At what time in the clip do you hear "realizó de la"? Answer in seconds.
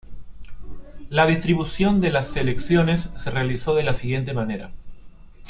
3.29-3.93